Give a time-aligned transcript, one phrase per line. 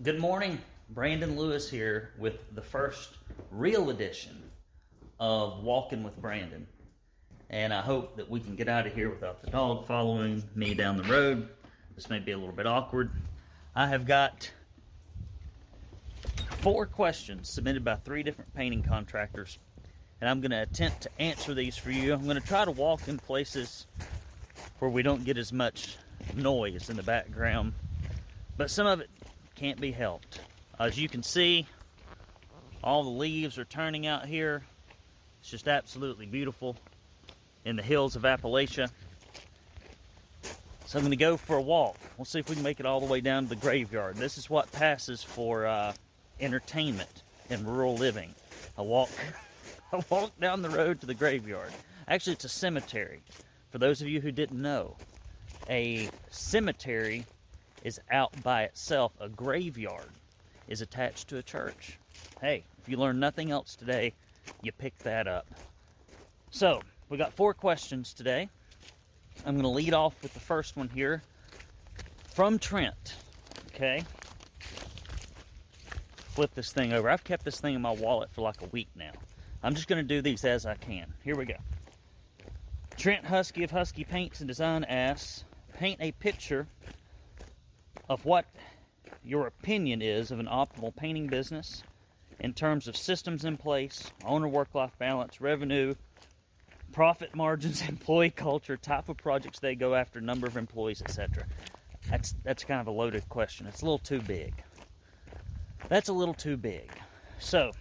[0.00, 0.60] Good morning.
[0.90, 3.16] Brandon Lewis here with the first
[3.50, 4.40] real edition
[5.18, 6.68] of Walking with Brandon.
[7.50, 10.74] And I hope that we can get out of here without the dog following me
[10.74, 11.48] down the road.
[11.96, 13.10] This may be a little bit awkward.
[13.74, 14.48] I have got
[16.58, 19.58] four questions submitted by three different painting contractors,
[20.20, 22.14] and I'm going to attempt to answer these for you.
[22.14, 23.86] I'm going to try to walk in places
[24.78, 25.96] where we don't get as much
[26.36, 27.72] noise in the background,
[28.56, 29.10] but some of it
[29.58, 30.40] can't be helped.
[30.78, 31.66] As you can see,
[32.84, 34.62] all the leaves are turning out here.
[35.40, 36.76] It's just absolutely beautiful
[37.64, 38.88] in the hills of Appalachia.
[40.86, 41.96] So I'm going to go for a walk.
[42.16, 44.16] We'll see if we can make it all the way down to the graveyard.
[44.16, 45.92] This is what passes for uh,
[46.38, 48.32] entertainment in rural living.
[48.78, 49.10] A walk,
[49.92, 51.72] a walk down the road to the graveyard.
[52.06, 53.22] Actually, it's a cemetery.
[53.70, 54.96] For those of you who didn't know,
[55.68, 57.26] a cemetery
[57.84, 59.12] is out by itself.
[59.20, 60.10] A graveyard
[60.68, 61.98] is attached to a church.
[62.40, 64.14] Hey, if you learn nothing else today,
[64.62, 65.46] you pick that up.
[66.50, 68.48] So, we got four questions today.
[69.46, 71.22] I'm going to lead off with the first one here
[72.34, 73.16] from Trent.
[73.68, 74.04] Okay.
[76.30, 77.08] Flip this thing over.
[77.08, 79.12] I've kept this thing in my wallet for like a week now.
[79.62, 81.12] I'm just going to do these as I can.
[81.24, 81.54] Here we go.
[82.96, 86.66] Trent Husky of Husky Paints and Design asks Paint a picture
[88.08, 88.46] of what
[89.24, 91.82] your opinion is of an optimal painting business
[92.40, 95.94] in terms of systems in place, owner work life balance, revenue,
[96.92, 101.46] profit margins, employee culture, type of projects they go after, number of employees, etc.
[102.08, 103.66] That's that's kind of a loaded question.
[103.66, 104.54] It's a little too big.
[105.88, 106.90] That's a little too big.
[107.38, 107.72] So,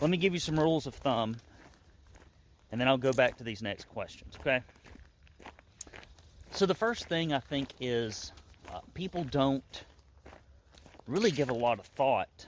[0.00, 1.36] let me give you some rules of thumb
[2.72, 4.62] and then I'll go back to these next questions, okay?
[6.52, 8.32] So the first thing I think is
[8.72, 9.84] uh, people don't
[11.06, 12.46] really give a lot of thought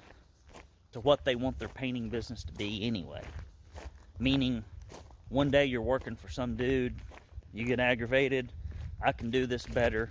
[0.92, 3.22] to what they want their painting business to be anyway.
[4.18, 4.64] Meaning,
[5.28, 6.94] one day you're working for some dude,
[7.52, 8.52] you get aggravated,
[9.02, 10.10] I can do this better,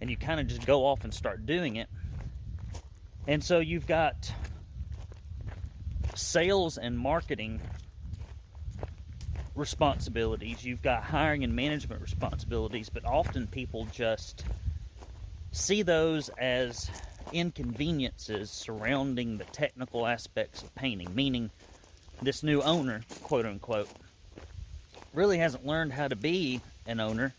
[0.00, 1.88] and you kind of just go off and start doing it.
[3.26, 4.30] And so you've got
[6.14, 7.60] sales and marketing
[9.54, 14.44] responsibilities, you've got hiring and management responsibilities, but often people just
[15.54, 16.90] see those as
[17.32, 21.50] inconveniences surrounding the technical aspects of painting, meaning
[22.20, 23.88] this new owner, quote unquote,
[25.12, 27.34] really hasn't learned how to be an owner.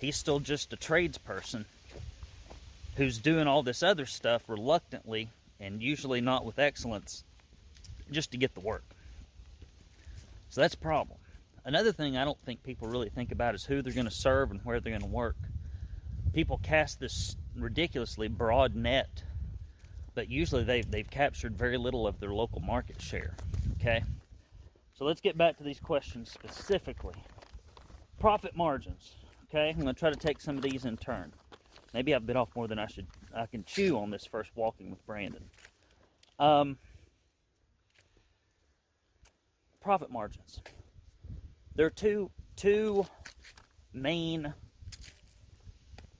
[0.00, 1.64] He's still just a tradesperson
[2.96, 5.28] who's doing all this other stuff reluctantly
[5.58, 7.24] and usually not with excellence
[8.10, 8.84] just to get the work.
[10.50, 11.18] So that's a problem.
[11.64, 14.52] Another thing I don't think people really think about is who they're going to serve
[14.52, 15.36] and where they're going to work.
[16.36, 19.22] People cast this ridiculously broad net,
[20.14, 23.34] but usually they've, they've captured very little of their local market share.
[23.80, 24.04] Okay?
[24.92, 27.14] So let's get back to these questions specifically.
[28.20, 29.14] Profit margins.
[29.48, 31.32] Okay, I'm going to try to take some of these in turn.
[31.94, 33.06] Maybe I've bit off more than I should.
[33.34, 35.44] I can chew on this first walking with Brandon.
[36.38, 36.76] Um,
[39.80, 40.60] profit margins.
[41.76, 43.06] There are two two
[43.94, 44.52] main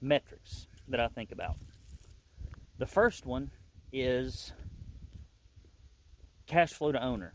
[0.01, 1.55] metrics that I think about.
[2.77, 3.51] The first one
[3.91, 4.53] is
[6.45, 7.33] cash flow to owner,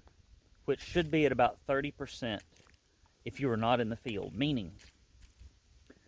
[0.65, 2.41] which should be at about 30%
[3.25, 4.35] if you are not in the field.
[4.35, 4.73] Meaning,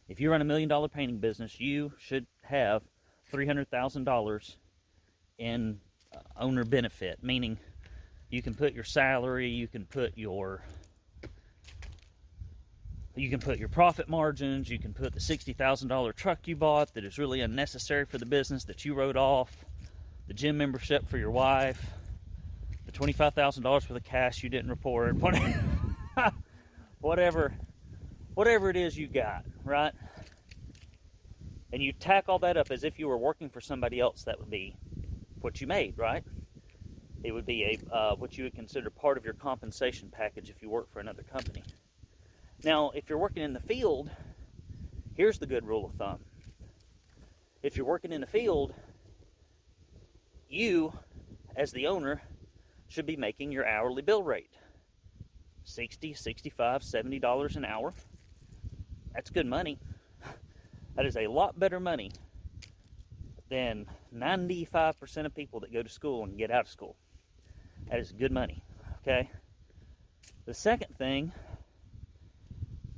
[0.09, 2.83] if you run a million dollar painting business, you should have
[3.33, 4.57] $300,000
[5.39, 5.81] in
[6.15, 7.59] uh, owner benefit, meaning
[8.31, 10.63] you can put your salary, you can put your
[13.17, 17.05] you can put your profit margins, you can put the $60,000 truck you bought that
[17.05, 19.65] is really unnecessary for the business that you wrote off,
[20.27, 21.91] the gym membership for your wife,
[22.87, 25.17] the $25,000 for the cash you didn't report,
[27.01, 27.55] whatever
[28.35, 29.93] whatever it is you got, right?
[31.73, 34.39] And you tack all that up as if you were working for somebody else, that
[34.39, 34.77] would be
[35.41, 36.25] what you made, right?
[37.23, 40.63] It would be a uh, what you would consider part of your compensation package if
[40.63, 41.63] you work for another company.
[42.65, 44.11] Now, if you're working in the field,
[45.15, 46.21] here's the good rule of thumb.
[47.63, 48.75] If you're working in the field,
[50.49, 50.93] you,
[51.57, 52.23] as the owner,
[52.89, 54.51] should be making your hourly bill rate.
[55.65, 57.93] 60 65 70 dollars an hour.
[59.15, 59.79] That's good money.
[60.95, 62.13] That is a lot better money
[63.51, 66.97] than 95% of people that go to school and get out of school.
[67.91, 68.63] That is good money
[69.05, 69.31] okay?
[70.47, 71.33] The second thing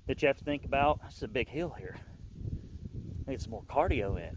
[0.06, 1.00] that you have to think about.
[1.06, 1.97] It's a big hill here.
[3.26, 4.37] Need some more cardio in,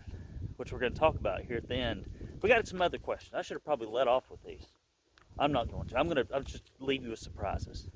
[0.57, 2.09] which we're going to talk about here at the end.
[2.41, 3.33] We got some other questions.
[3.35, 4.65] I should have probably let off with these.
[5.37, 5.97] I'm not going to.
[5.97, 7.87] I'm going to I'll just leave you with surprises.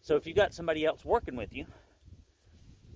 [0.00, 1.66] So if you got somebody else working with you,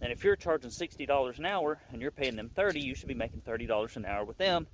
[0.01, 3.15] and if you're charging $60 an hour and you're paying them 30, you should be
[3.15, 4.67] making $30 an hour with them,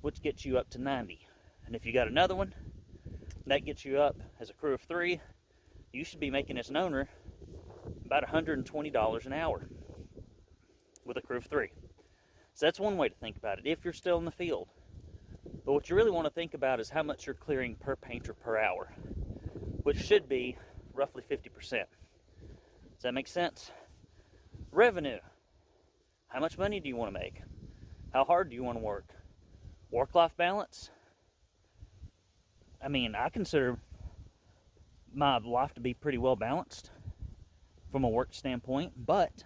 [0.00, 1.26] which gets you up to 90.
[1.66, 2.54] And if you got another one,
[3.46, 5.20] that gets you up as a crew of 3,
[5.96, 7.08] you should be making as an owner
[8.04, 9.66] about $120 an hour
[11.06, 11.70] with a crew of 3.
[12.54, 14.68] So that's one way to think about it if you're still in the field.
[15.64, 18.34] But what you really want to think about is how much you're clearing per painter
[18.34, 18.92] per hour,
[19.82, 20.58] which should be
[20.92, 21.50] roughly 50%.
[21.70, 23.70] Does that make sense?
[24.70, 25.18] Revenue.
[26.28, 27.40] How much money do you want to make?
[28.12, 29.08] How hard do you want to work?
[29.90, 30.90] Work life balance.
[32.84, 33.78] I mean, I consider
[35.16, 36.90] my life to be pretty well balanced
[37.90, 39.44] from a work standpoint, but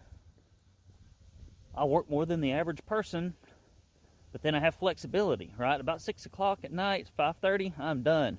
[1.74, 3.34] I work more than the average person.
[4.32, 5.80] But then I have flexibility, right?
[5.80, 8.38] About six o'clock at night, five thirty, I'm done.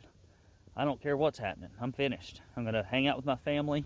[0.76, 1.70] I don't care what's happening.
[1.82, 2.42] I'm finished.
[2.56, 3.86] I'm gonna hang out with my family.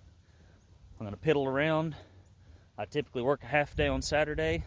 [1.00, 1.96] I'm gonna piddle around.
[2.78, 4.64] I typically work a half day on Saturday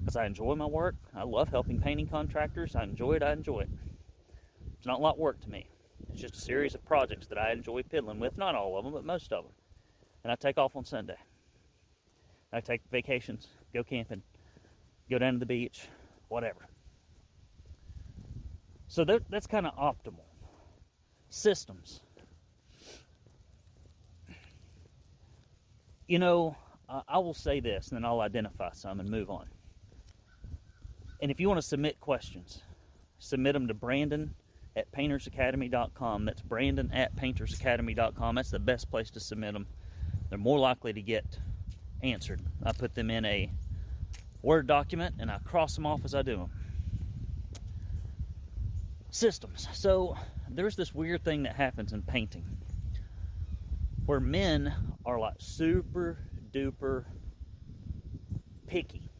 [0.00, 0.96] because I enjoy my work.
[1.14, 2.74] I love helping painting contractors.
[2.74, 3.22] I enjoy it.
[3.22, 3.70] I enjoy it.
[4.76, 5.68] It's not a lot of work to me.
[6.16, 8.38] It's just a series of projects that I enjoy piddling with.
[8.38, 9.52] Not all of them, but most of them.
[10.24, 11.18] And I take off on Sunday.
[12.54, 14.22] I take vacations, go camping,
[15.10, 15.88] go down to the beach,
[16.28, 16.68] whatever.
[18.88, 20.24] So that, that's kind of optimal.
[21.28, 22.00] Systems.
[26.06, 26.56] You know,
[26.88, 29.44] I will say this, and then I'll identify some and move on.
[31.20, 32.62] And if you want to submit questions,
[33.18, 34.34] submit them to Brandon
[34.76, 36.26] at paintersacademy.com.
[36.26, 38.34] That's Brandon at paintersacademy.com.
[38.34, 39.66] That's the best place to submit them.
[40.28, 41.24] They're more likely to get
[42.02, 42.42] answered.
[42.62, 43.50] I put them in a
[44.42, 46.50] Word document and I cross them off as I do them.
[49.10, 49.66] Systems.
[49.72, 50.16] So
[50.48, 52.44] there's this weird thing that happens in painting
[54.04, 54.72] where men
[55.04, 56.18] are like super
[56.52, 57.06] duper
[58.66, 59.10] picky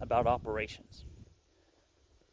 [0.00, 1.04] about operations.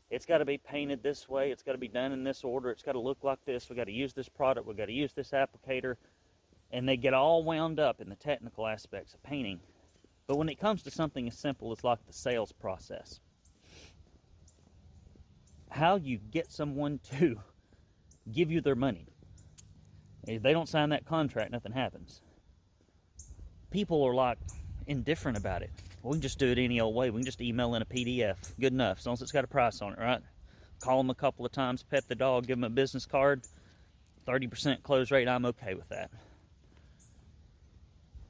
[0.10, 1.52] It's got to be painted this way.
[1.52, 2.72] It's got to be done in this order.
[2.72, 3.70] It's got to look like this.
[3.70, 4.66] We got to use this product.
[4.66, 5.96] We got to use this applicator.
[6.72, 9.60] And they get all wound up in the technical aspects of painting.
[10.28, 13.20] But when it comes to something as simple as like the sales process,
[15.70, 17.40] how you get someone to
[18.32, 19.06] give you their money.
[20.28, 22.22] If they don't sign that contract, nothing happens
[23.72, 24.38] people are like
[24.88, 25.72] indifferent about it.
[26.04, 27.10] We can just do it any old way.
[27.10, 28.38] We can just email in a PDF.
[28.60, 30.22] Good enough, as long as it's got a price on it, right?
[30.80, 33.42] Call them a couple of times, pet the dog, give them a business card.
[34.25, 36.10] 30% close rate, I'm okay with that.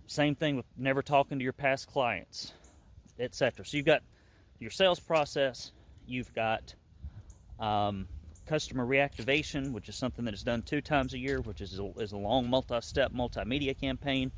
[0.07, 2.53] Same thing with never talking to your past clients,
[3.19, 3.63] etc.
[3.65, 4.01] So you've got
[4.57, 5.71] your sales process,
[6.07, 6.73] you've got
[7.59, 8.07] um,
[8.47, 11.91] customer reactivation, which is something that is done two times a year, which is a,
[11.97, 14.31] is a long multi-step multimedia campaign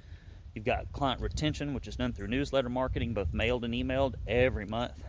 [0.53, 4.65] You've got client retention, which is done through newsletter marketing, both mailed and emailed, every
[4.65, 5.01] month.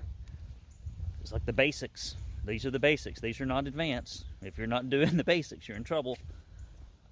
[1.20, 2.14] It's like the basics.
[2.44, 3.20] These are the basics.
[3.20, 4.24] These are not advanced.
[4.42, 6.16] If you're not doing the basics, you're in trouble.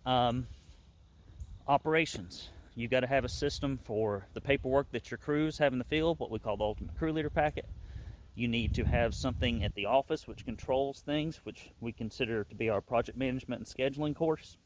[0.07, 0.47] Um,
[1.67, 2.49] operations.
[2.77, 5.85] You've got to have a system for the paperwork that your crews have in the
[5.85, 7.67] field, what we call the ultimate crew leader packet.
[8.37, 12.55] You need to have something at the office which controls things, which we consider to
[12.55, 14.57] be our project management and scheduling course.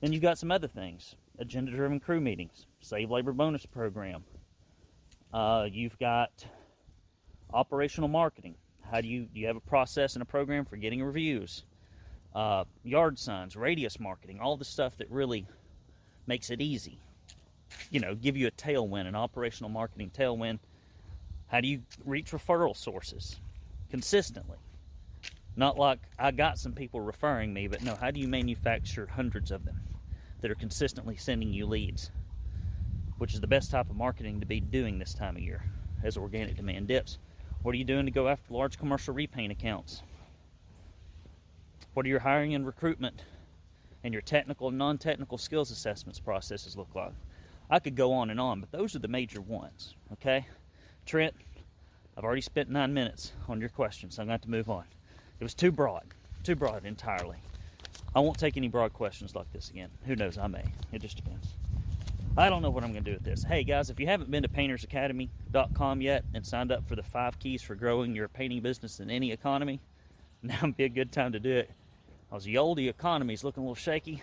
[0.00, 4.24] Then you've got some other things agenda driven crew meetings, save labor bonus program.
[5.32, 6.44] Uh, you've got
[7.52, 8.56] operational marketing.
[8.90, 11.64] How do you do you have a process and a program for getting reviews?
[12.34, 15.46] Uh, yard signs, radius marketing, all the stuff that really
[16.26, 16.98] makes it easy.
[17.90, 20.58] You know, give you a tailwind, an operational marketing tailwind.
[21.48, 23.40] How do you reach referral sources
[23.90, 24.58] consistently?
[25.56, 29.50] Not like I got some people referring me, but no, how do you manufacture hundreds
[29.50, 29.80] of them?
[30.40, 32.10] That are consistently sending you leads,
[33.18, 35.64] which is the best type of marketing to be doing this time of year
[36.02, 37.18] as organic demand dips.
[37.62, 40.02] What are you doing to go after large commercial repaint accounts?
[41.94, 43.22] What are your hiring and recruitment
[44.04, 47.14] and your technical and non technical skills assessments processes look like?
[47.70, 50.46] I could go on and on, but those are the major ones, okay?
[51.04, 51.34] Trent,
[52.16, 54.84] I've already spent nine minutes on your questions, so I'm going to to move on.
[55.38, 56.04] It was too broad,
[56.42, 57.36] too broad entirely.
[58.14, 59.90] I won't take any broad questions like this again.
[60.06, 60.38] Who knows?
[60.38, 60.64] I may.
[60.92, 61.54] It just depends.
[62.36, 63.42] I don't know what I'm going to do with this.
[63.42, 67.38] Hey guys, if you haven't been to paintersacademy.com yet and signed up for the five
[67.38, 69.80] keys for growing your painting business in any economy,
[70.42, 71.70] now would be a good time to do it.
[72.28, 74.22] Because the old economy is looking a little shaky.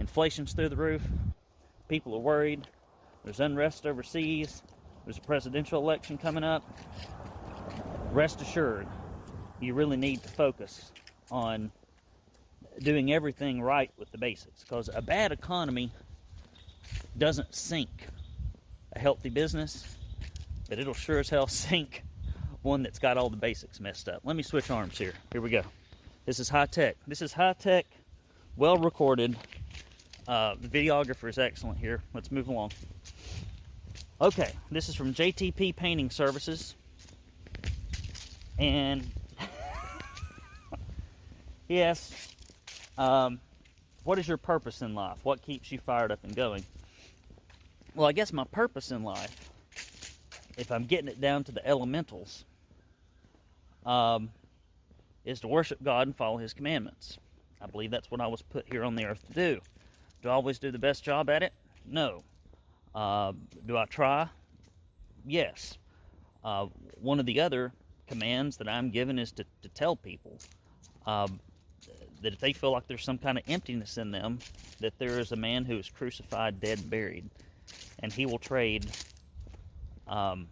[0.00, 1.02] Inflation's through the roof.
[1.88, 2.66] People are worried.
[3.24, 4.62] There's unrest overseas.
[5.04, 6.64] There's a presidential election coming up.
[8.12, 8.86] rest assured,
[9.60, 10.92] you really need to focus
[11.30, 11.70] on
[12.78, 15.90] doing everything right with the basics because a bad economy
[17.18, 17.90] doesn't sink
[18.94, 19.96] a healthy business,
[20.68, 22.04] but it'll sure as hell sink
[22.62, 24.20] one that's got all the basics messed up.
[24.24, 25.14] Let me switch arms here.
[25.32, 25.62] Here we go.
[26.26, 26.96] This is high tech.
[27.06, 27.86] This is high tech,
[28.56, 29.36] well recorded.
[30.28, 32.02] Uh, the videographer is excellent here.
[32.14, 32.72] Let's move along.
[34.20, 36.76] Okay, this is from JTP Painting Services.
[38.58, 39.10] And
[41.68, 42.28] yes,
[42.98, 43.40] um,
[44.04, 45.18] what is your purpose in life?
[45.22, 46.64] What keeps you fired up and going?
[47.94, 49.50] Well, I guess my purpose in life,
[50.56, 52.44] if I'm getting it down to the elementals,
[53.84, 54.30] um,
[55.24, 57.18] is to worship God and follow His commandments.
[57.60, 59.60] I believe that's what I was put here on the earth to do.
[60.22, 61.52] Do I always do the best job at it?
[61.86, 62.22] No.
[62.94, 63.32] Uh,
[63.66, 64.28] do I try?
[65.26, 65.78] Yes.
[66.44, 66.66] Uh,
[67.00, 67.72] one of the other
[68.06, 70.38] commands that I'm given is to, to tell people
[71.06, 71.40] um,
[72.22, 74.38] that if they feel like there's some kind of emptiness in them,
[74.80, 77.28] that there is a man who is crucified, dead, buried,
[78.00, 78.90] and he will trade
[80.06, 80.48] um,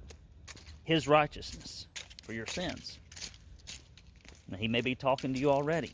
[0.85, 1.87] his righteousness
[2.23, 2.99] for your sins.
[4.49, 5.93] Now, he may be talking to you already.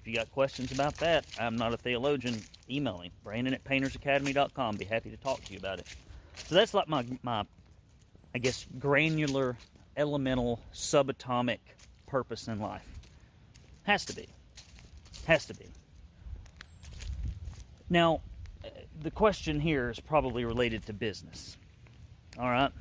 [0.00, 2.40] If you got questions about that, I'm not a theologian.
[2.70, 4.76] Email me, Brandon at paintersacademy.com.
[4.76, 5.86] Be happy to talk to you about it.
[6.46, 7.44] So that's like my, my
[8.34, 9.56] I guess, granular,
[9.96, 11.58] elemental, subatomic
[12.06, 12.86] purpose in life.
[13.84, 14.28] Has to be.
[15.28, 15.66] Has to be.
[17.90, 18.22] Now,
[19.02, 21.58] the question here is probably related to business.
[22.38, 22.72] All right?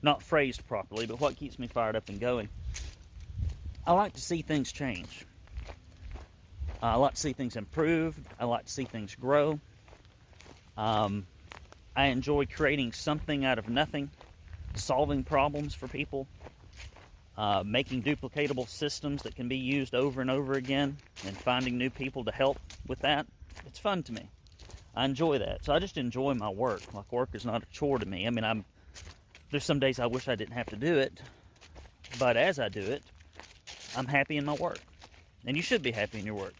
[0.00, 2.48] Not phrased properly, but what keeps me fired up and going?
[3.84, 5.26] I like to see things change.
[6.80, 8.16] I like to see things improve.
[8.38, 9.58] I like to see things grow.
[10.76, 11.26] Um,
[11.96, 14.10] I enjoy creating something out of nothing,
[14.76, 16.28] solving problems for people,
[17.36, 20.96] uh, making duplicatable systems that can be used over and over again,
[21.26, 23.26] and finding new people to help with that.
[23.66, 24.28] It's fun to me.
[24.94, 25.64] I enjoy that.
[25.64, 26.82] So I just enjoy my work.
[26.92, 28.26] Like work is not a chore to me.
[28.26, 28.64] I mean, I'm
[29.50, 31.20] there's some days I wish I didn't have to do it,
[32.18, 33.02] but as I do it,
[33.96, 34.80] I'm happy in my work,
[35.46, 36.54] and you should be happy in your work.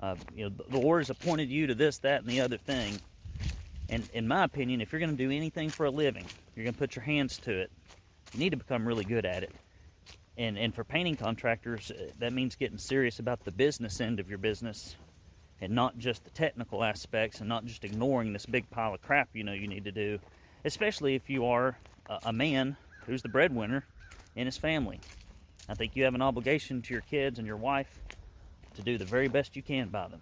[0.00, 3.00] Uh, you know, the Lord has appointed you to this, that, and the other thing.
[3.88, 6.74] And in my opinion, if you're going to do anything for a living, you're going
[6.74, 7.70] to put your hands to it.
[8.32, 9.52] You need to become really good at it.
[10.36, 14.28] And and for painting contractors, uh, that means getting serious about the business end of
[14.28, 14.96] your business,
[15.60, 19.28] and not just the technical aspects, and not just ignoring this big pile of crap
[19.32, 20.18] you know you need to do.
[20.64, 21.76] Especially if you are
[22.24, 22.76] a, man
[23.06, 23.84] who's the breadwinner
[24.34, 25.00] in his family.
[25.68, 28.00] I think you have an obligation to your kids and your wife
[28.74, 30.20] to do the very best you can by them.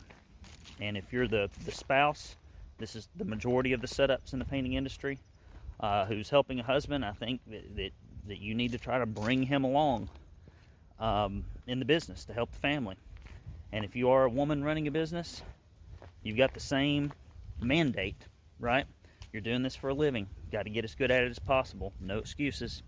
[0.81, 2.37] And if you're the, the spouse,
[2.79, 5.19] this is the majority of the setups in the painting industry,
[5.81, 7.91] uh, who's helping a husband, I think that, that,
[8.29, 10.09] that, you need to try to bring him along
[10.99, 12.97] um, in the business to help the family.
[13.73, 15.43] And if you are a woman running a business,
[16.23, 17.13] you've got the same
[17.61, 18.27] mandate,
[18.61, 18.87] right?
[19.33, 20.27] You're doing this for a living.
[20.51, 21.93] Got to get as good at it as possible.
[22.01, 22.83] No excuses.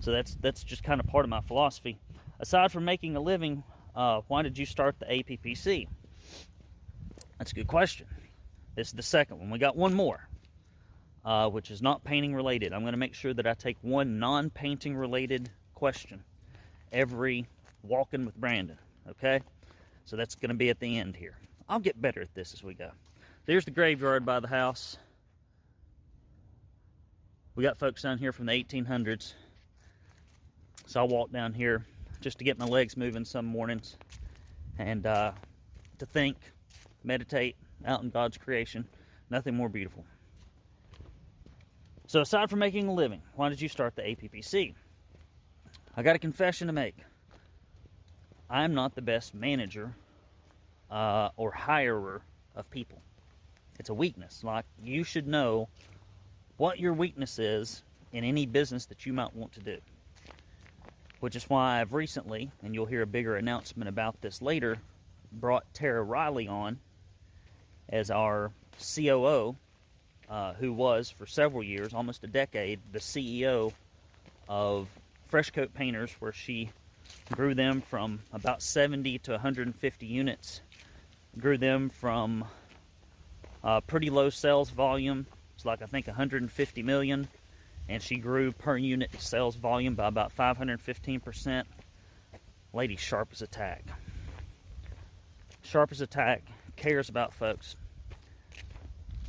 [0.00, 1.98] So that's that's just kind of part of my philosophy.
[2.40, 3.64] Aside from making a living,
[3.96, 5.88] uh, why did you start the APPC?
[7.38, 8.06] That's a good question.
[8.76, 9.50] This is the second one.
[9.50, 10.27] We got one more,
[11.24, 12.72] uh, which is not painting related.
[12.72, 16.22] I'm going to make sure that I take one non painting related question
[16.92, 17.46] every
[17.82, 18.78] walking with Brandon.
[19.08, 19.40] Okay?
[20.04, 21.36] So that's going to be at the end here.
[21.68, 22.90] I'll get better at this as we go.
[23.46, 24.96] There's the graveyard by the house.
[27.54, 29.34] We got folks down here from the 1800s.
[30.86, 31.84] So I'll walk down here
[32.20, 33.96] just to get my legs moving some mornings
[34.78, 35.32] and uh,
[35.98, 36.36] to think,
[37.04, 38.86] meditate out in God's creation.
[39.30, 40.04] Nothing more beautiful.
[42.08, 44.74] So, aside from making a living, why did you start the APPC?
[45.96, 46.96] I got a confession to make.
[48.50, 49.94] I'm not the best manager
[50.90, 52.22] uh, or hirer
[52.56, 53.00] of people.
[53.78, 54.42] It's a weakness.
[54.42, 55.68] Like, you should know
[56.56, 59.78] what your weakness is in any business that you might want to do
[61.20, 64.78] which is why I've recently, and you'll hear a bigger announcement about this later,
[65.32, 66.78] brought Tara Riley on
[67.88, 69.56] as our COO,
[70.28, 73.72] uh, who was for several years, almost a decade, the CEO
[74.48, 74.88] of
[75.28, 76.70] Fresh Coat Painters, where she
[77.32, 80.60] grew them from about 70 to 150 units,
[81.38, 82.44] grew them from
[83.62, 87.28] uh, pretty low sales volume, it's like I think 150 million,
[87.88, 91.64] and she grew per unit sales volume by about 515%.
[92.74, 93.82] Lady sharp as a tack.
[95.62, 95.92] Sharp
[96.76, 97.76] cares about folks.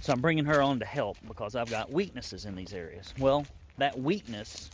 [0.02, 3.14] So I'm bringing her on to help because I've got weaknesses in these areas.
[3.20, 3.46] Well,
[3.78, 4.70] that weakness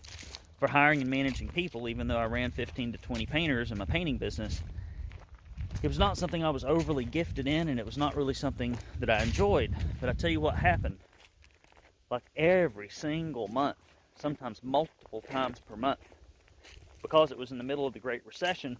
[0.59, 3.85] for hiring and managing people, even though I ran 15 to 20 painters in my
[3.85, 4.61] painting business.
[5.81, 8.77] It was not something I was overly gifted in, and it was not really something
[8.99, 9.75] that I enjoyed.
[9.99, 10.97] But I tell you what happened.
[12.09, 13.77] Like every single month,
[14.15, 15.99] sometimes multiple times per month,
[17.01, 18.77] because it was in the middle of the Great Recession,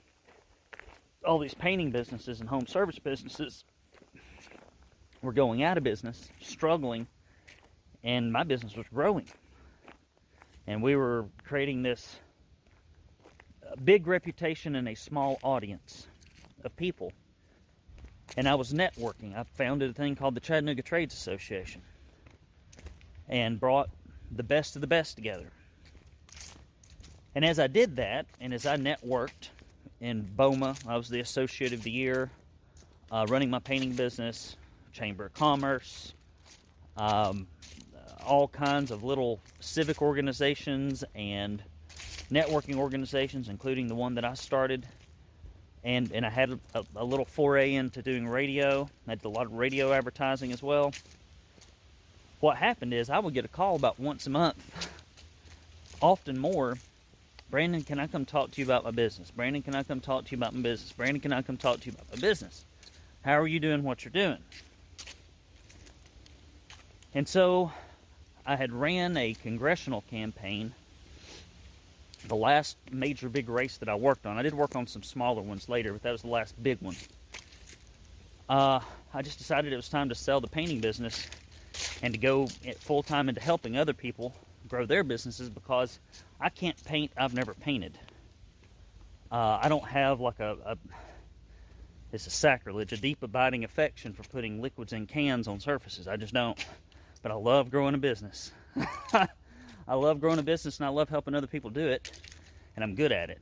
[1.26, 3.66] all these painting businesses and home service businesses
[5.26, 7.08] were going out of business, struggling,
[8.04, 9.28] and my business was growing.
[10.68, 12.18] And we were creating this
[13.84, 16.08] big reputation in a small audience
[16.64, 17.12] of people.
[18.38, 19.36] And I was networking.
[19.36, 21.82] I founded a thing called the Chattanooga Trades Association
[23.28, 23.90] and brought
[24.32, 25.52] the best of the best together.
[27.34, 29.50] And as I did that, and as I networked
[30.00, 32.32] in BOMA, I was the Associate of the Year,
[33.12, 34.56] uh, running my painting business,
[34.96, 36.14] Chamber of Commerce,
[36.96, 37.48] um,
[38.26, 41.62] all kinds of little civic organizations and
[42.32, 44.88] networking organizations, including the one that I started.
[45.84, 48.90] And, and I had a, a little foray into doing radio.
[49.06, 50.94] I did a lot of radio advertising as well.
[52.40, 54.90] What happened is I would get a call about once a month,
[56.02, 56.78] often more.
[57.52, 59.30] Brandon, can I come talk to you about my business?
[59.30, 60.94] Brandon, can I come talk to you about my business?
[60.94, 62.64] Brandon, can I come talk to you about my business?
[63.24, 64.40] How are you doing what you're doing?
[67.16, 67.72] And so
[68.46, 70.74] I had ran a congressional campaign,
[72.28, 74.38] the last major big race that I worked on.
[74.38, 76.98] I did work on some smaller ones later, but that was the last big one.
[78.50, 78.82] Uh,
[79.14, 81.26] I just decided it was time to sell the painting business
[82.04, 82.48] and to go
[82.80, 84.36] full time into helping other people
[84.68, 86.00] grow their businesses because
[86.42, 87.12] I can't paint.
[87.16, 87.98] I've never painted.
[89.32, 90.78] Uh, I don't have like a, a
[92.12, 96.10] it's a sacrilege, a deep abiding affection for putting liquids in cans on surfaces.
[96.10, 96.64] I just don't
[97.26, 98.52] but I love growing a business.
[99.12, 102.12] I love growing a business and I love helping other people do it,
[102.76, 103.42] and I'm good at it.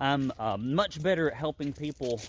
[0.00, 2.20] I'm uh, much better at helping people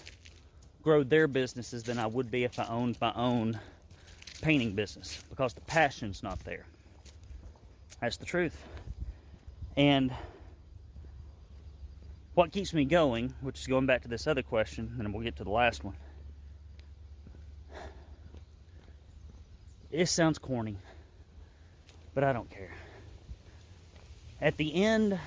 [0.84, 3.60] grow their businesses than I would be if I owned my own
[4.44, 6.68] painting business because the passion's not there.
[8.00, 8.56] That's the truth.
[9.76, 10.14] And
[12.36, 15.36] what keeps me going, which is going back to this other question, and we'll get
[15.38, 15.96] to the last one
[19.94, 20.76] It sounds corny,
[22.16, 22.74] but I don't care.
[24.42, 25.20] At the end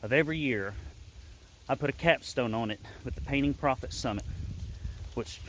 [0.00, 0.74] of every year,
[1.68, 4.22] I put a capstone on it with the Painting Profit Summit,
[5.14, 5.40] which,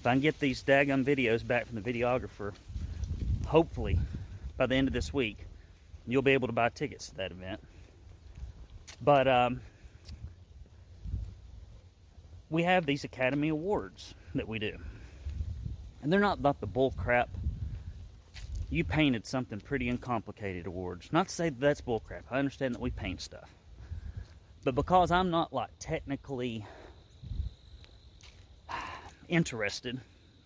[0.00, 2.52] if I can get these daggum videos back from the videographer,
[3.46, 3.96] hopefully
[4.56, 5.38] by the end of this week,
[6.04, 7.60] you'll be able to buy tickets to that event.
[9.00, 9.60] But um,
[12.50, 14.78] we have these Academy Awards that we do.
[16.06, 17.28] And they're not about the bull crap.
[18.70, 21.12] You painted something pretty uncomplicated awards.
[21.12, 22.26] Not to say that that's bull crap.
[22.30, 23.50] I understand that we paint stuff.
[24.62, 26.64] But because I'm not like technically
[29.28, 30.00] interested,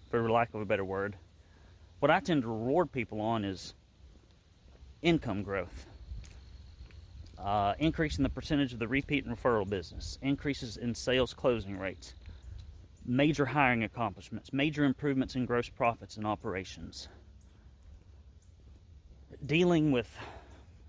[0.08, 1.16] for lack of a better word,
[1.98, 3.74] what I tend to reward people on is
[5.02, 5.84] income growth.
[7.38, 12.14] Uh, increasing the percentage of the repeat and referral business, increases in sales closing rates,
[13.04, 17.08] major hiring accomplishments, major improvements in gross profits and operations,
[19.44, 20.18] dealing with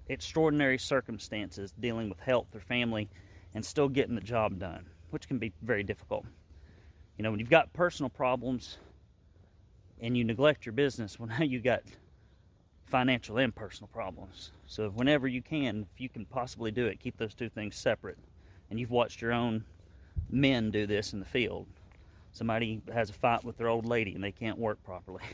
[0.08, 3.10] extraordinary circumstances, dealing with health or family,
[3.54, 6.26] and still getting the job done, which can be very difficult.
[7.18, 8.78] You know, when you've got personal problems
[10.00, 11.84] and you neglect your business, well, now you've got
[12.86, 14.52] financial and personal problems.
[14.68, 18.18] So, whenever you can, if you can possibly do it, keep those two things separate.
[18.70, 19.64] And you've watched your own
[20.30, 21.68] men do this in the field
[22.32, 25.24] somebody has a fight with their old lady and they can't work properly.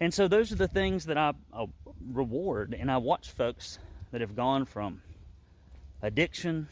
[0.00, 1.66] And so those are the things that I, I
[2.10, 2.76] reward.
[2.76, 3.78] And I watch folks
[4.10, 5.00] that have gone from
[6.02, 6.66] addiction,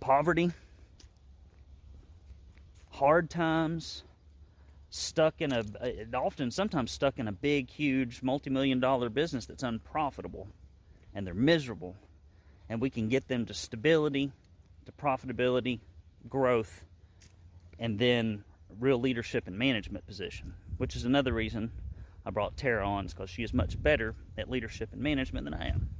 [0.00, 0.50] poverty,
[2.90, 4.02] hard times,
[4.90, 5.64] stuck in a
[6.14, 10.48] often sometimes stuck in a big huge multi-million dollar business that's unprofitable
[11.14, 11.94] and they're miserable
[12.70, 14.32] and we can get them to stability
[14.88, 15.80] to profitability,
[16.28, 16.84] growth,
[17.78, 18.42] and then
[18.80, 21.70] real leadership and management position, which is another reason
[22.24, 25.68] I brought Tara on, because she is much better at leadership and management than I
[25.68, 25.90] am.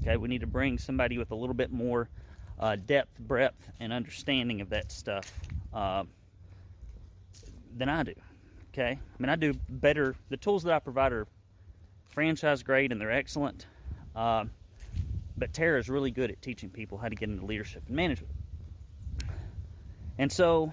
[0.00, 2.08] Okay, we need to bring somebody with a little bit more
[2.58, 5.32] uh, depth, breadth, and understanding of that stuff
[5.74, 6.04] uh,
[7.76, 8.14] than I do.
[8.72, 10.14] Okay, I mean, I do better.
[10.28, 11.26] The tools that I provide are
[12.10, 13.66] franchise grade and they're excellent.
[14.14, 14.44] Uh,
[15.42, 18.32] but Tara is really good at teaching people how to get into leadership and management.
[20.16, 20.72] And so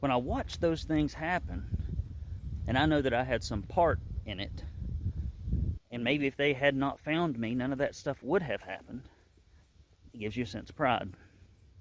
[0.00, 1.68] when I watch those things happen,
[2.66, 4.64] and I know that I had some part in it,
[5.90, 9.02] And maybe if they had not found me, none of that stuff would have happened.
[10.14, 11.08] It gives you a sense of pride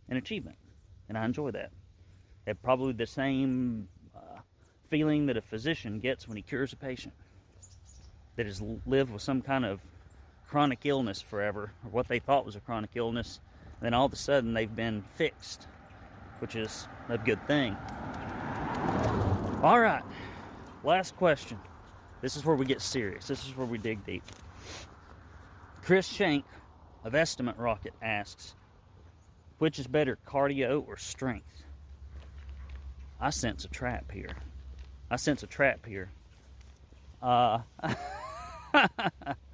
[0.07, 0.57] and achievement.
[1.07, 1.71] And I enjoy that.
[2.47, 4.39] Have probably the same uh,
[4.89, 7.13] feeling that a physician gets when he cures a patient
[8.35, 9.79] that has lived with some kind of
[10.49, 13.39] chronic illness forever, or what they thought was a chronic illness,
[13.79, 15.67] and then all of a sudden they've been fixed,
[16.39, 17.77] which is a good thing.
[19.61, 20.03] All right,
[20.83, 21.59] last question.
[22.21, 23.27] This is where we get serious.
[23.27, 24.23] This is where we dig deep.
[25.83, 26.45] Chris Shank
[27.03, 28.55] of Estimate Rocket asks,
[29.59, 31.63] which is better, cardio or strength?
[33.21, 34.35] I sense a trap here.
[35.11, 36.09] I sense a trap here.
[37.21, 37.59] Uh,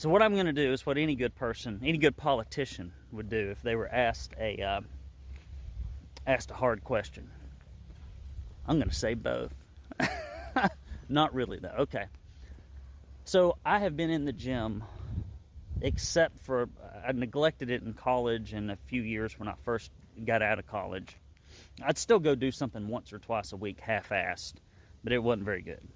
[0.00, 3.28] so what I'm going to do is what any good person, any good politician would
[3.28, 4.80] do if they were asked a uh,
[6.26, 7.30] asked a hard question.
[8.66, 9.52] I'm going to say both.
[11.10, 11.74] Not really though.
[11.80, 12.06] Okay.
[13.26, 14.84] So I have been in the gym
[15.82, 16.70] except for
[17.06, 19.90] I neglected it in college and a few years when I first
[20.24, 21.14] got out of college.
[21.84, 24.54] I'd still go do something once or twice a week half-assed,
[25.04, 25.86] but it wasn't very good.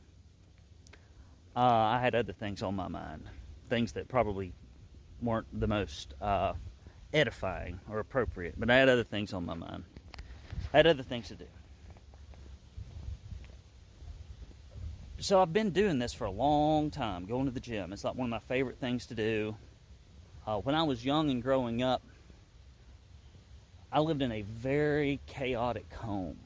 [1.56, 3.30] Uh, I had other things on my mind,
[3.74, 4.52] things that probably
[5.20, 6.52] weren't the most uh,
[7.12, 9.82] edifying or appropriate, but I had other things on my mind.
[10.72, 11.46] I had other things to do.
[15.18, 17.92] So I've been doing this for a long time, going to the gym.
[17.92, 19.56] It's like one of my favorite things to do.
[20.46, 22.02] Uh, when I was young and growing up,
[23.90, 26.38] I lived in a very chaotic home.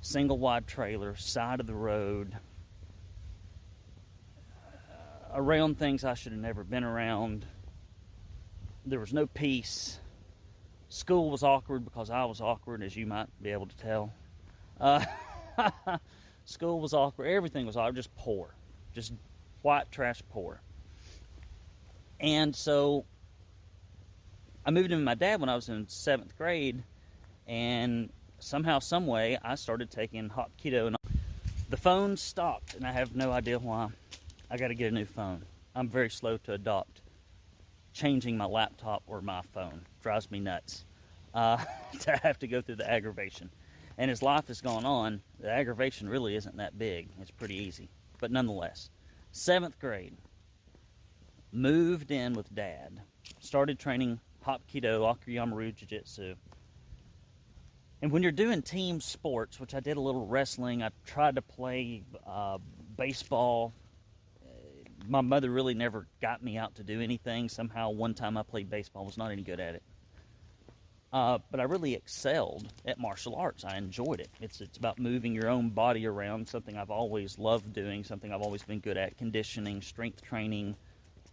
[0.00, 2.36] Single wide trailer, side of the road,
[5.36, 7.44] around things I should have never been around.
[8.86, 10.00] There was no peace.
[10.88, 14.12] School was awkward because I was awkward, as you might be able to tell.
[14.80, 15.04] Uh,
[16.46, 17.26] school was awkward.
[17.26, 17.96] Everything was awkward.
[17.96, 18.54] Just poor.
[18.94, 19.12] Just
[19.60, 20.60] white trash poor.
[22.18, 23.04] And so
[24.64, 26.82] I moved in with my dad when I was in seventh grade,
[27.46, 30.96] and somehow, some way, I started taking hot keto, and
[31.68, 33.90] the phone stopped, and I have no idea why.
[34.50, 35.44] I got to get a new phone.
[35.74, 37.02] I'm very slow to adopt
[37.92, 39.86] changing my laptop or my phone.
[40.02, 40.84] Drives me nuts
[41.34, 41.56] uh,
[42.00, 43.50] to have to go through the aggravation.
[43.98, 47.08] And as life has gone on, the aggravation really isn't that big.
[47.20, 47.88] It's pretty easy.
[48.18, 48.90] But nonetheless,
[49.32, 50.14] seventh grade,
[51.52, 53.00] moved in with dad,
[53.40, 56.34] started training Hapkido, Akiyamaru Jiu Jitsu.
[58.02, 61.42] And when you're doing team sports, which I did a little wrestling, I tried to
[61.42, 62.58] play uh,
[62.96, 63.72] baseball
[65.08, 67.48] my mother really never got me out to do anything.
[67.48, 69.82] Somehow, one time I played baseball, was not any good at it.
[71.12, 73.64] Uh, but I really excelled at martial arts.
[73.64, 74.28] I enjoyed it.
[74.40, 76.48] It's it's about moving your own body around.
[76.48, 78.04] Something I've always loved doing.
[78.04, 79.16] Something I've always been good at.
[79.16, 80.76] Conditioning, strength training,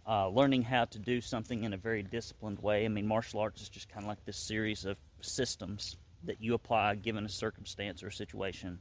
[0.06, 2.84] uh, learning how to do something in a very disciplined way.
[2.84, 6.54] I mean, martial arts is just kind of like this series of systems that you
[6.54, 8.78] apply given a circumstance or situation.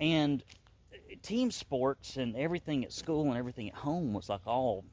[0.00, 0.42] And
[1.16, 4.84] team sports and everything at school and everything at home was like all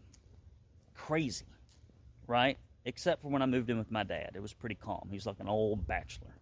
[0.96, 1.46] crazy,
[2.28, 2.58] right?
[2.86, 4.32] Except for when I moved in with my dad.
[4.36, 5.08] It was pretty calm.
[5.10, 6.36] He was like an old bachelor.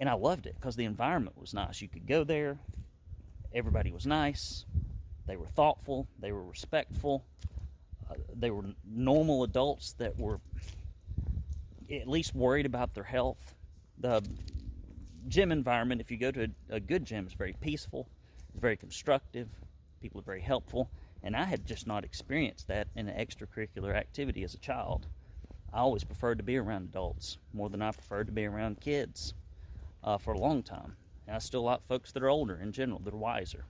[0.00, 1.80] And I loved it because the environment was nice.
[1.80, 2.58] You could go there,
[3.54, 4.64] everybody was nice,
[5.26, 7.24] they were thoughtful, they were respectful,
[8.10, 10.40] uh, they were normal adults that were
[11.90, 13.54] at least worried about their health.
[13.98, 14.22] The
[15.28, 18.08] gym environment, if you go to a, a good gym, it's very peaceful,
[18.52, 19.48] it's very constructive,
[20.00, 20.90] people are very helpful,
[21.22, 25.06] and I had just not experienced that in an extracurricular activity as a child.
[25.72, 29.34] I always preferred to be around adults more than I preferred to be around kids
[30.04, 30.96] uh, for a long time.
[31.26, 33.64] And I still like folks that are older in general, that are wiser.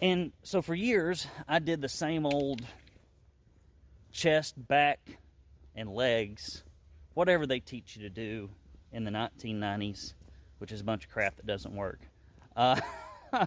[0.00, 2.62] And so for years, I did the same old
[4.12, 5.00] chest, back,
[5.74, 6.62] and legs,
[7.14, 8.50] whatever they teach you to do
[8.92, 10.14] in the 1990s,
[10.58, 12.00] which is a bunch of crap that doesn't work.
[12.56, 12.80] Uh,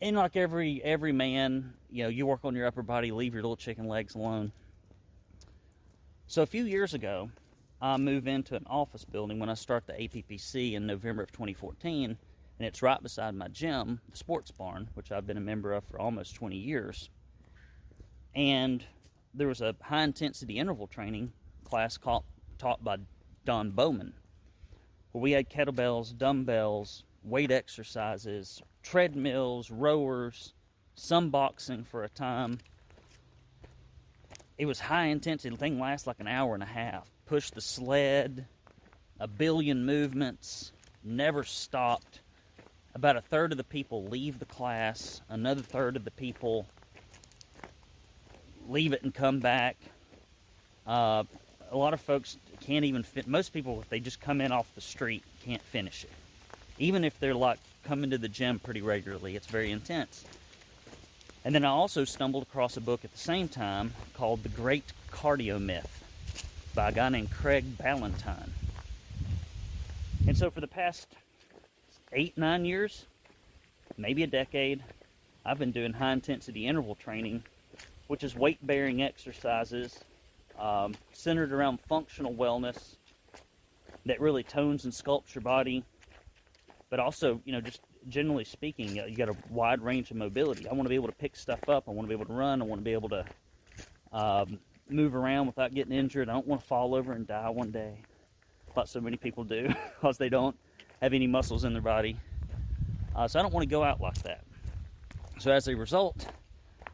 [0.00, 3.42] and like every every man, you know, you work on your upper body, leave your
[3.42, 4.52] little chicken legs alone.
[6.26, 7.30] So a few years ago,
[7.80, 12.16] I move into an office building when I start the APPC in November of 2014,
[12.58, 15.84] and it's right beside my gym, the Sports Barn, which I've been a member of
[15.84, 17.10] for almost 20 years.
[18.34, 18.84] And
[19.34, 21.32] there was a high intensity interval training
[21.64, 22.24] class called,
[22.56, 22.98] taught by
[23.44, 24.14] Don Bowman,
[25.12, 30.54] where we had kettlebells, dumbbells, weight exercises, treadmills, rowers,
[30.94, 32.58] some boxing for a time.
[34.58, 35.50] It was high intensity.
[35.50, 37.08] The thing lasts like an hour and a half.
[37.26, 38.46] Push the sled,
[39.18, 42.20] a billion movements, never stopped.
[42.94, 46.66] About a third of the people leave the class, another third of the people
[48.68, 49.76] leave it and come back.
[50.86, 51.24] Uh,
[51.70, 53.26] a lot of folks can't even fit.
[53.26, 56.10] Most people, if they just come in off the street, can't finish it.
[56.78, 60.24] Even if they're like coming to the gym pretty regularly, it's very intense.
[61.44, 64.92] And then I also stumbled across a book at the same time called The Great
[65.10, 66.04] Cardio Myth
[66.74, 68.52] by a guy named Craig Ballantyne.
[70.26, 71.08] And so for the past
[72.12, 73.06] eight, nine years,
[73.98, 74.82] maybe a decade,
[75.44, 77.42] I've been doing high intensity interval training,
[78.06, 79.98] which is weight bearing exercises
[80.58, 82.96] um, centered around functional wellness
[84.06, 85.84] that really tones and sculpts your body,
[86.90, 90.68] but also, you know, just generally speaking, you got a wide range of mobility.
[90.68, 91.88] I want to be able to pick stuff up.
[91.88, 92.60] I want to be able to run.
[92.60, 93.24] I want to be able to
[94.12, 96.28] um, move around without getting injured.
[96.28, 98.02] I don't want to fall over and die one day,
[98.76, 99.68] like so many people do,
[100.00, 100.56] because they don't
[101.00, 102.16] have any muscles in their body.
[103.14, 104.44] Uh, so I don't want to go out like that.
[105.38, 106.26] So as a result,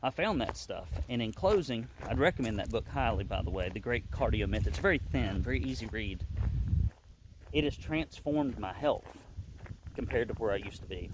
[0.02, 0.88] I found that stuff.
[1.08, 4.66] And in closing, I'd recommend that book highly, by the way, The Great Cardio Myth.
[4.66, 6.24] It's very thin, very easy read.
[7.52, 9.26] It has transformed my health
[9.96, 11.11] compared to where I used to be.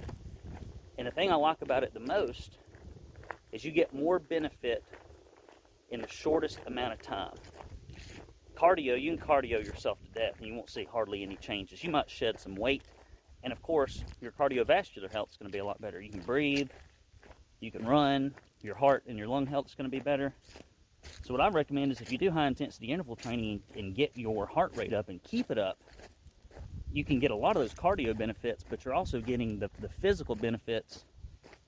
[0.98, 2.58] And the thing I like about it the most
[3.52, 4.84] is you get more benefit
[5.90, 7.34] in the shortest amount of time.
[8.54, 11.82] Cardio, you can cardio yourself to death and you won't see hardly any changes.
[11.82, 12.82] You might shed some weight,
[13.42, 16.00] and of course, your cardiovascular health is going to be a lot better.
[16.00, 16.70] You can breathe,
[17.60, 20.32] you can run, your heart and your lung health is going to be better.
[21.24, 24.46] So, what I recommend is if you do high intensity interval training and get your
[24.46, 25.78] heart rate up and keep it up,
[26.92, 29.88] you can get a lot of those cardio benefits, but you're also getting the, the
[29.88, 31.04] physical benefits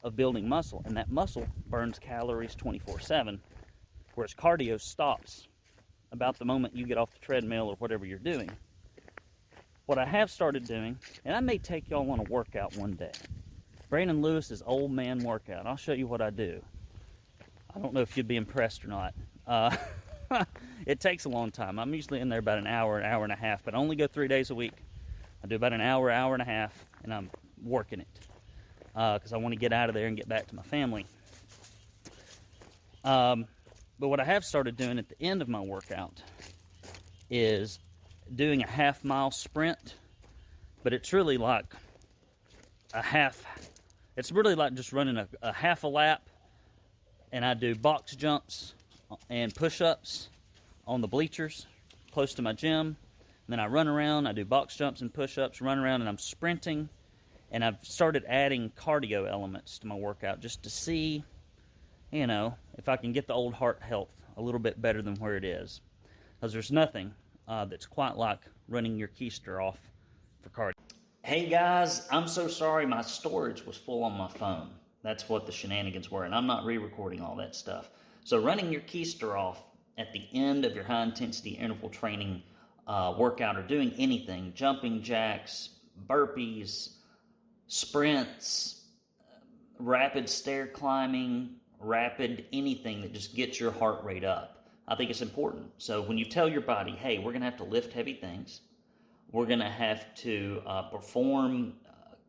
[0.02, 0.82] of building muscle.
[0.86, 3.40] And that muscle burns calories 24 7,
[4.14, 5.48] whereas cardio stops
[6.12, 8.50] about the moment you get off the treadmill or whatever you're doing.
[9.86, 13.12] What I have started doing, and I may take y'all on a workout one day.
[13.88, 15.66] Brandon Lewis's old man workout.
[15.66, 16.60] I'll show you what I do.
[17.76, 19.14] I don't know if you'd be impressed or not.
[19.46, 19.76] Uh,
[20.86, 21.78] it takes a long time.
[21.78, 23.96] I'm usually in there about an hour, an hour and a half, but I only
[23.96, 24.72] go three days a week.
[25.44, 27.30] I do about an hour, hour and a half, and I'm
[27.62, 28.08] working it
[28.94, 31.04] because uh, I want to get out of there and get back to my family.
[33.04, 33.44] Um,
[33.98, 36.22] but what I have started doing at the end of my workout
[37.28, 37.78] is
[38.34, 39.96] doing a half mile sprint,
[40.82, 41.74] but it's really like
[42.94, 43.44] a half,
[44.16, 46.22] it's really like just running a, a half a lap
[47.36, 48.72] and I do box jumps
[49.28, 50.30] and push ups
[50.86, 51.66] on the bleachers
[52.10, 52.86] close to my gym.
[52.86, 52.96] And
[53.48, 56.16] then I run around, I do box jumps and push ups, run around, and I'm
[56.16, 56.88] sprinting.
[57.50, 61.24] And I've started adding cardio elements to my workout just to see,
[62.10, 65.16] you know, if I can get the old heart health a little bit better than
[65.16, 65.82] where it is.
[66.40, 67.12] Because there's nothing
[67.46, 69.90] uh, that's quite like running your keister off
[70.40, 70.72] for cardio.
[71.22, 74.70] Hey guys, I'm so sorry my storage was full on my phone.
[75.06, 76.24] That's what the shenanigans were.
[76.24, 77.90] And I'm not re recording all that stuff.
[78.24, 79.62] So, running your keister off
[79.96, 82.42] at the end of your high intensity interval training
[82.88, 85.68] uh, workout or doing anything jumping jacks,
[86.08, 86.94] burpees,
[87.68, 88.80] sprints,
[89.78, 94.66] rapid stair climbing, rapid anything that just gets your heart rate up.
[94.88, 95.70] I think it's important.
[95.78, 98.60] So, when you tell your body, hey, we're going to have to lift heavy things,
[99.30, 101.74] we're going to have to uh, perform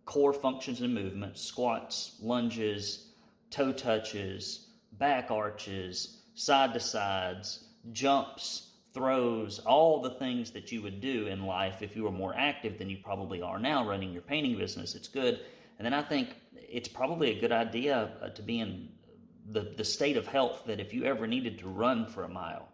[0.08, 3.10] core functions and movements squats, lunges,
[3.52, 11.02] toe touches, back arches, side to sides, jumps, throws, all the things that you would
[11.02, 14.22] do in life if you were more active than you probably are now running your
[14.22, 14.96] painting business.
[14.96, 15.42] It's good.
[15.78, 18.90] And then I think it's probably a good idea uh, to be in
[19.50, 22.70] the, the state of health that if you ever needed to run for a mile,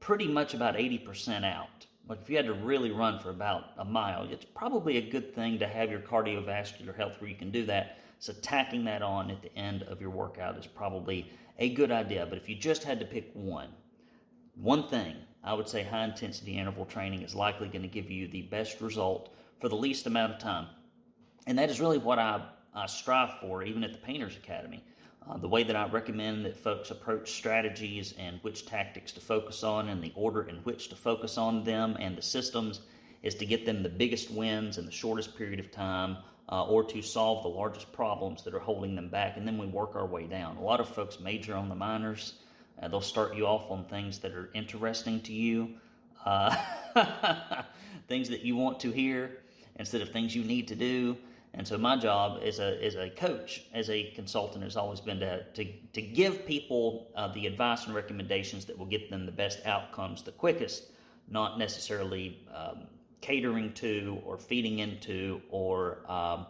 [0.00, 3.84] pretty much about 80% out like if you had to really run for about a
[3.84, 7.66] mile, it's probably a good thing to have your cardiovascular health where you can do
[7.66, 7.98] that.
[8.18, 12.26] So tacking that on at the end of your workout is probably a good idea.
[12.28, 13.68] But if you just had to pick one,
[14.54, 18.28] one thing, I would say high intensity interval training is likely going to give you
[18.28, 20.68] the best result for the least amount of time.
[21.46, 22.42] And that is really what I,
[22.74, 24.82] I strive for, even at the Painters Academy.
[25.28, 29.64] Uh, the way that I recommend that folks approach strategies and which tactics to focus
[29.64, 32.80] on and the order in which to focus on them and the systems
[33.22, 36.84] is to get them the biggest wins in the shortest period of time uh, or
[36.84, 39.36] to solve the largest problems that are holding them back.
[39.36, 40.56] And then we work our way down.
[40.58, 42.34] A lot of folks major on the minors.
[42.80, 45.70] Uh, they'll start you off on things that are interesting to you,
[46.24, 46.54] uh,
[48.08, 49.38] things that you want to hear
[49.76, 51.16] instead of things you need to do.
[51.56, 55.18] And so my job as a, as a coach, as a consultant, has always been
[55.20, 55.64] to, to,
[55.94, 60.22] to give people uh, the advice and recommendations that will get them the best outcomes
[60.22, 60.90] the quickest,
[61.30, 62.86] not necessarily um,
[63.22, 66.46] catering to or feeding into or um,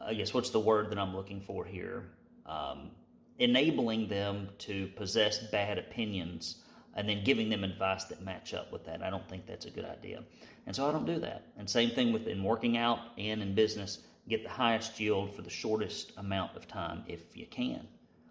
[0.00, 2.04] I guess what's the word that I'm looking for here?
[2.46, 2.90] Um,
[3.38, 6.61] enabling them to possess bad opinions
[6.94, 9.02] and then giving them advice that match up with that.
[9.02, 10.22] I don't think that's a good idea.
[10.66, 11.46] And so I don't do that.
[11.58, 15.42] And same thing with in working out and in business, get the highest yield for
[15.42, 17.86] the shortest amount of time if you can.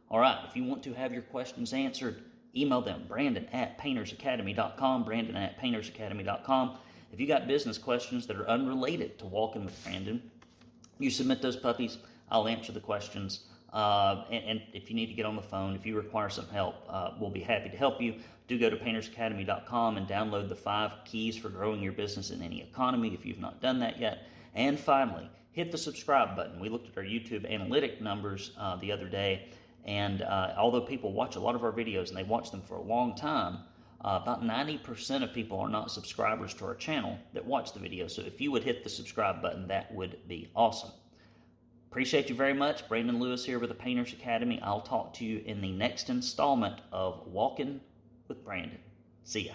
[0.10, 2.24] All right, if you want to have your questions answered,
[2.56, 6.78] email them, Brandon at paintersacademy.com, Brandon at paintersacademy.com.
[7.12, 10.22] If you got business questions that are unrelated to walking with Brandon,
[11.00, 11.98] you submit those puppies.
[12.30, 13.46] I'll answer the questions.
[13.74, 16.48] Uh, and, and, if you need to get on the phone, if you require some
[16.50, 18.16] help, uh, we'll be happy to help you.
[18.50, 22.62] Do go to paintersacademy.com and download the five keys for growing your business in any
[22.62, 24.28] economy if you've not done that yet.
[24.54, 26.60] And finally, hit the subscribe button.
[26.60, 29.48] We looked at our YouTube analytic numbers uh, the other day,
[29.86, 32.76] and uh, although people watch a lot of our videos and they watch them for
[32.76, 33.60] a long time,
[34.04, 38.08] uh, about 90% of people are not subscribers to our channel that watch the video.
[38.08, 40.92] So if you would hit the subscribe button, that would be awesome.
[41.92, 42.88] Appreciate you very much.
[42.88, 44.62] Brandon Lewis here with the Painters Academy.
[44.64, 47.82] I'll talk to you in the next installment of Walking
[48.30, 48.80] with Brandon.
[49.26, 49.54] See ya.